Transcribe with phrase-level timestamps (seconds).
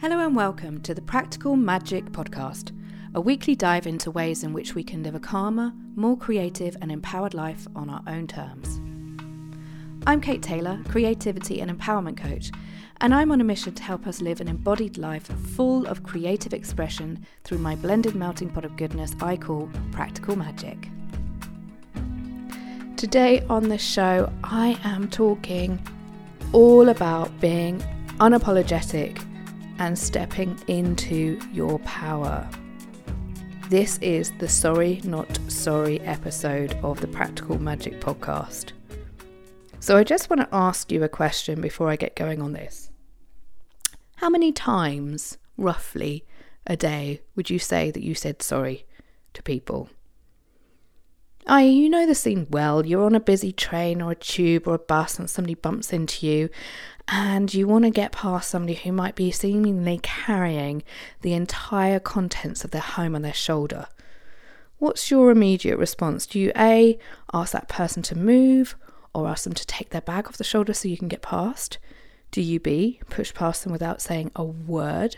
[0.00, 2.72] Hello and welcome to the Practical Magic Podcast,
[3.14, 6.90] a weekly dive into ways in which we can live a calmer, more creative, and
[6.90, 8.80] empowered life on our own terms.
[10.06, 12.50] I'm Kate Taylor, creativity and empowerment coach,
[13.02, 16.54] and I'm on a mission to help us live an embodied life full of creative
[16.54, 20.88] expression through my blended melting pot of goodness I call Practical Magic.
[22.96, 25.78] Today on the show, I am talking
[26.54, 27.84] all about being
[28.18, 29.26] unapologetic
[29.80, 32.46] and stepping into your power.
[33.70, 38.72] This is the Sorry Not Sorry episode of the Practical Magic podcast.
[39.80, 42.90] So, I just want to ask you a question before I get going on this.
[44.16, 46.26] How many times, roughly,
[46.66, 48.84] a day would you say that you said sorry
[49.32, 49.88] to people?
[51.46, 52.84] I, you know the scene well.
[52.84, 56.26] You're on a busy train or a tube or a bus and somebody bumps into
[56.26, 56.50] you,
[57.08, 60.82] and you want to get past somebody who might be seemingly carrying
[61.22, 63.86] the entire contents of their home on their shoulder.
[64.78, 66.26] What's your immediate response?
[66.26, 66.98] Do you A,
[67.34, 68.76] ask that person to move
[69.12, 71.78] or ask them to take their bag off the shoulder so you can get past?
[72.30, 75.16] Do you B, push past them without saying a word,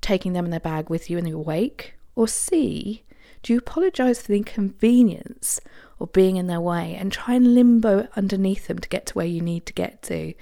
[0.00, 1.94] taking them and their bag with you in your wake?
[2.16, 3.04] Or C,
[3.42, 5.60] do you apologise for the inconvenience
[5.98, 9.26] or being in their way and try and limbo underneath them to get to where
[9.26, 10.34] you need to get to?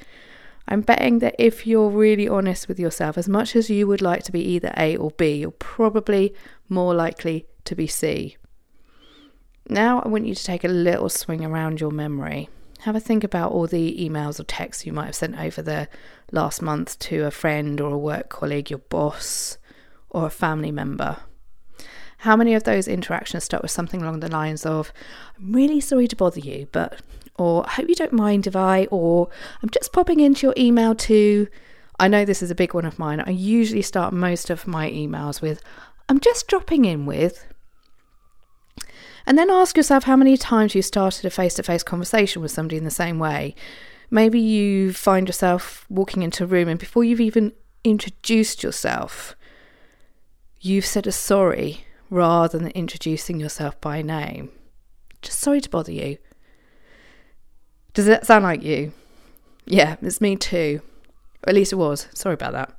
[0.66, 4.22] I'm betting that if you're really honest with yourself, as much as you would like
[4.24, 6.34] to be either A or B, you're probably
[6.68, 8.36] more likely to be C.
[9.68, 12.50] Now, I want you to take a little swing around your memory.
[12.80, 15.88] Have a think about all the emails or texts you might have sent over the
[16.32, 19.58] last month to a friend or a work colleague, your boss,
[20.10, 21.18] or a family member.
[22.22, 24.92] How many of those interactions start with something along the lines of,
[25.38, 27.00] I'm really sorry to bother you, but,
[27.36, 29.28] or I hope you don't mind if I, or
[29.62, 31.46] I'm just popping into your email to,
[32.00, 33.20] I know this is a big one of mine.
[33.20, 35.62] I usually start most of my emails with,
[36.08, 37.46] I'm just dropping in with.
[39.24, 42.50] And then ask yourself how many times you started a face to face conversation with
[42.50, 43.54] somebody in the same way.
[44.10, 47.52] Maybe you find yourself walking into a room and before you've even
[47.84, 49.36] introduced yourself,
[50.60, 54.50] you've said a sorry rather than introducing yourself by name.
[55.22, 56.18] Just sorry to bother you.
[57.92, 58.92] Does that sound like you?
[59.66, 60.80] Yeah, it's me too.
[61.44, 62.08] At least it was.
[62.14, 62.78] Sorry about that.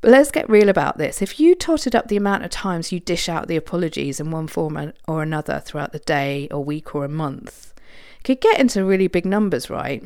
[0.00, 1.20] But let's get real about this.
[1.20, 4.46] If you totted up the amount of times you dish out the apologies in one
[4.46, 7.74] form or another throughout the day or week or a month,
[8.18, 10.02] it could get into really big numbers, right?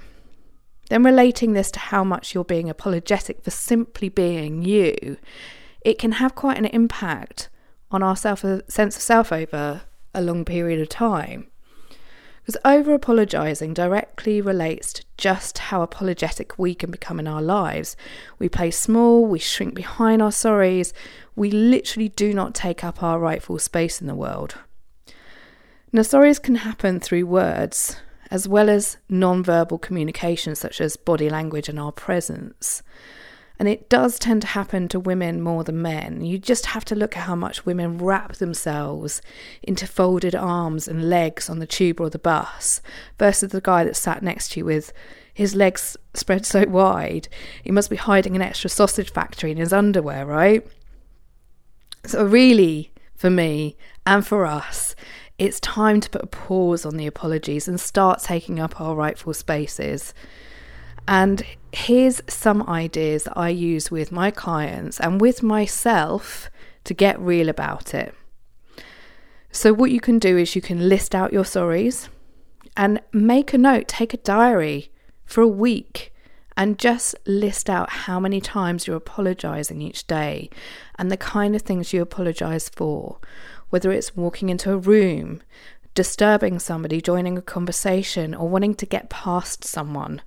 [0.91, 5.17] Then relating this to how much you're being apologetic for simply being you,
[5.83, 7.49] it can have quite an impact
[7.95, 9.83] on our self uh, sense of self over
[10.15, 11.47] a long period of time.
[12.43, 17.97] Because over apologising directly relates to just how apologetic we can become in our lives.
[18.39, 20.93] We play small, we shrink behind our sorries,
[21.35, 24.57] we literally do not take up our rightful space in the world.
[25.91, 27.97] Now, sorries can happen through words
[28.31, 32.83] as well as non verbal communication, such as body language and our presence.
[33.65, 36.23] And it does tend to happen to women more than men.
[36.23, 39.23] You just have to look at how much women wrap themselves
[39.63, 42.83] into folded arms and legs on the tube or the bus
[43.19, 44.93] versus the guy that sat next to you with
[45.33, 47.29] his legs spread so wide.
[47.63, 50.67] He must be hiding an extra sausage factory in his underwear, right?
[52.05, 54.95] So, really, for me and for us,
[55.39, 59.33] it's time to put a pause on the apologies and start taking up our rightful
[59.33, 60.13] spaces.
[61.07, 66.51] And here's some ideas that I use with my clients and with myself
[66.85, 68.15] to get real about it.
[69.51, 72.09] So, what you can do is you can list out your sorries
[72.77, 74.91] and make a note, take a diary
[75.25, 76.13] for a week
[76.57, 80.49] and just list out how many times you're apologizing each day
[80.99, 83.19] and the kind of things you apologize for,
[83.71, 85.43] whether it's walking into a room,
[85.95, 90.23] disturbing somebody, joining a conversation, or wanting to get past someone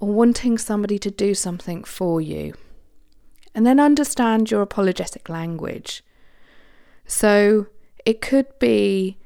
[0.00, 2.54] or wanting somebody to do something for you.
[3.54, 6.02] And then understand your apologetic language.
[7.06, 7.66] So
[8.04, 9.18] it could be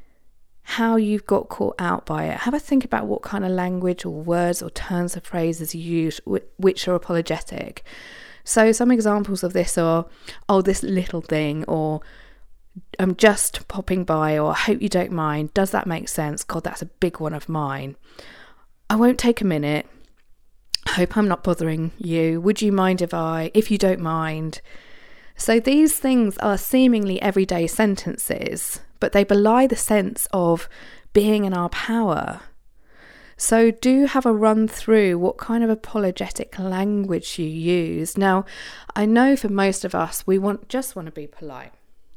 [0.63, 2.39] how you've got caught out by it.
[2.41, 5.83] Have a think about what kind of language or words or turns of phrases you
[5.83, 6.21] use
[6.57, 7.85] which are apologetic.
[8.45, 10.07] So some examples of this are,
[10.49, 12.01] oh, this little thing, or
[12.99, 15.55] I'm just popping by, or I hope you don't mind.
[15.55, 16.45] Does that make sense?
[16.45, 17.97] God, that's a big one of mine.
[18.89, 19.87] I won't take a minute
[20.89, 22.41] hope I'm not bothering you.
[22.41, 24.61] Would you mind if I, if you don't mind?
[25.37, 30.69] So these things are seemingly everyday sentences, but they belie the sense of
[31.13, 32.41] being in our power.
[33.37, 38.17] So, do have a run through what kind of apologetic language you use.
[38.17, 38.45] Now,
[38.95, 41.73] I know for most of us, we want just want to be polite.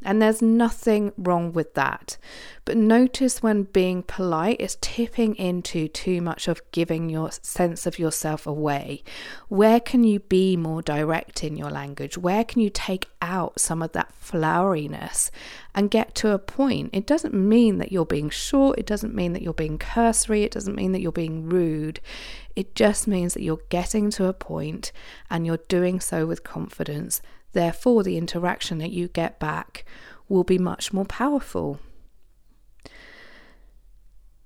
[0.07, 2.17] And there's nothing wrong with that.
[2.63, 7.99] But notice when being polite is tipping into too much of giving your sense of
[7.99, 9.03] yourself away.
[9.49, 12.17] Where can you be more direct in your language?
[12.17, 15.29] Where can you take out some of that floweriness
[15.75, 16.91] and get to a point?
[16.93, 20.51] It doesn't mean that you're being short, it doesn't mean that you're being cursory, it
[20.51, 21.99] doesn't mean that you're being rude.
[22.55, 24.93] It just means that you're getting to a point
[25.29, 27.21] and you're doing so with confidence
[27.53, 29.85] Therefore, the interaction that you get back
[30.29, 31.79] will be much more powerful.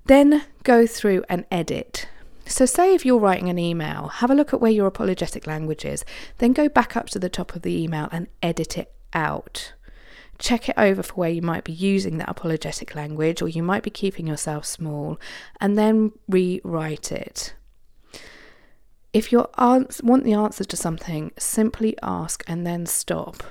[0.06, 2.08] Then go through and edit.
[2.46, 5.86] So, say if you're writing an email, have a look at where your apologetic language
[5.86, 6.04] is,
[6.40, 9.74] then go back up to the top of the email and edit it out.
[10.38, 13.84] Check it over for where you might be using that apologetic language or you might
[13.84, 15.20] be keeping yourself small,
[15.60, 17.54] and then rewrite it.
[19.14, 23.44] If you want the answer to something, simply ask and then stop.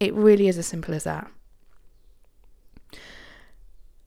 [0.00, 1.30] It really is as simple as that.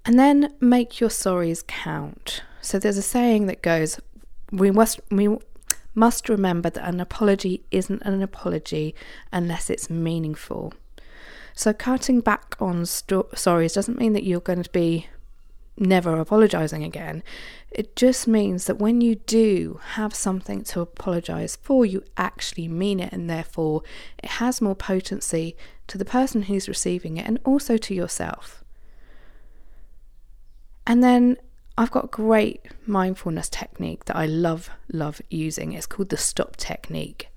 [0.06, 2.44] And then make your sorries count.
[2.62, 4.00] So there's a saying that goes,
[4.52, 5.38] we must we
[5.96, 8.94] must remember that an apology isn't an apology
[9.32, 10.74] unless it's meaningful.
[11.54, 15.08] So cutting back on sto- sorries doesn't mean that you're going to be
[15.78, 17.24] never apologizing again.
[17.72, 23.00] It just means that when you do have something to apologize for, you actually mean
[23.00, 23.84] it, and therefore
[24.24, 25.56] it has more potency
[25.88, 28.64] to the person who's receiving it and also to yourself.
[30.88, 31.38] And then
[31.78, 35.74] I've got a great mindfulness technique that I love, love using.
[35.74, 37.28] It's called the stop technique.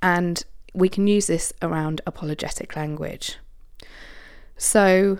[0.00, 3.36] And we can use this around apologetic language.
[4.56, 5.18] So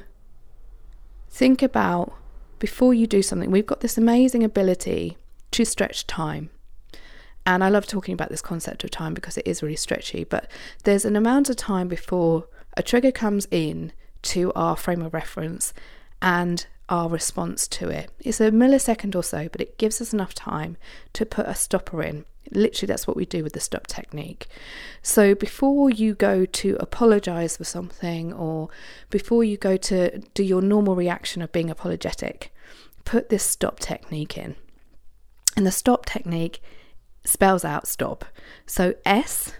[1.28, 2.14] think about
[2.58, 5.16] before you do something, we've got this amazing ability
[5.52, 6.50] to stretch time.
[7.44, 10.50] And I love talking about this concept of time because it is really stretchy, but
[10.84, 13.92] there's an amount of time before a trigger comes in
[14.22, 15.72] to our frame of reference
[16.20, 18.10] and our response to it.
[18.20, 20.76] It's a millisecond or so, but it gives us enough time
[21.14, 22.24] to put a stopper in.
[22.52, 24.46] Literally, that's what we do with the stop technique.
[25.02, 28.68] So, before you go to apologize for something or
[29.10, 32.54] before you go to do your normal reaction of being apologetic,
[33.04, 34.54] put this stop technique in.
[35.56, 36.62] And the stop technique
[37.24, 38.24] spells out stop.
[38.64, 39.54] So, S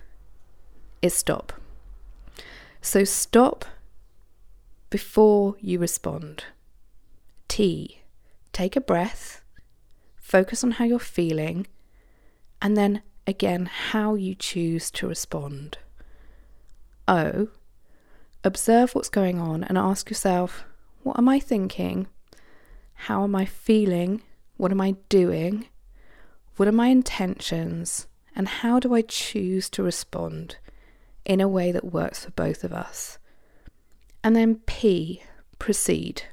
[1.03, 1.53] is stop.
[2.81, 3.65] So, stop
[4.91, 6.45] before you respond.
[7.57, 8.03] T,
[8.53, 9.41] take a breath,
[10.15, 11.67] focus on how you're feeling
[12.61, 15.79] and then again how you choose to respond.
[17.09, 17.49] O,
[18.45, 20.67] observe what's going on and ask yourself,
[21.03, 22.09] what am I thinking?
[22.93, 24.21] How am I feeling?
[24.59, 25.65] What am I doing?
[26.57, 28.07] What are my intentions?
[28.35, 30.59] And how do I choose to respond
[31.25, 33.17] in a way that works for both of us?
[34.23, 35.23] And then P,
[35.59, 36.25] proceed.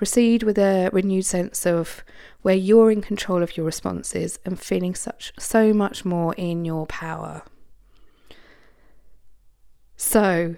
[0.00, 2.02] Proceed with a renewed sense of
[2.40, 6.86] where you're in control of your responses and feeling such so much more in your
[6.86, 7.42] power.
[9.98, 10.56] So,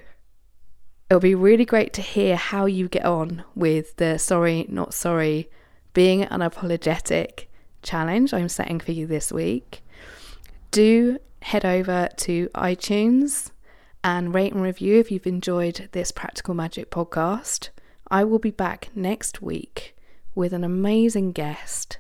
[1.11, 5.51] it'll be really great to hear how you get on with the sorry, not sorry,
[5.93, 7.47] being unapologetic
[7.83, 9.83] challenge I'm setting for you this week.
[10.71, 13.51] Do head over to iTunes
[14.05, 17.71] and rate and review if you've enjoyed this Practical Magic podcast.
[18.13, 19.97] I will be back next week
[20.35, 21.97] with an amazing guest.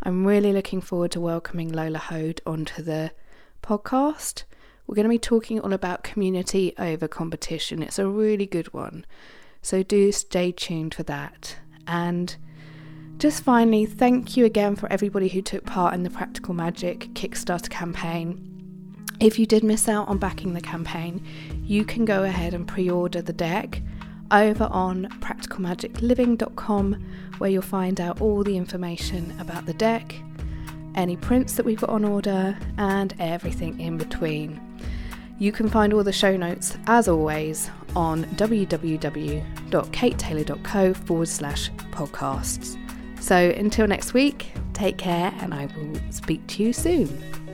[0.00, 3.10] I'm really looking forward to welcoming Lola Hode onto the
[3.60, 4.44] podcast.
[4.86, 7.82] We're going to be talking all about community over competition.
[7.82, 9.04] It's a really good one.
[9.60, 11.56] So do stay tuned for that.
[11.88, 12.36] And
[13.16, 17.68] just finally, thank you again for everybody who took part in the Practical Magic Kickstarter
[17.68, 18.44] campaign.
[19.18, 21.26] If you did miss out on backing the campaign,
[21.64, 23.82] you can go ahead and pre order the deck
[24.30, 27.04] over on practicalmagicliving.com,
[27.38, 30.14] where you'll find out all the information about the deck,
[30.94, 34.60] any prints that we've got on order, and everything in between.
[35.38, 42.76] You can find all the show notes, as always, on www.katetaylor.co forward slash podcasts.
[43.20, 47.47] So until next week, take care and I will speak to you soon.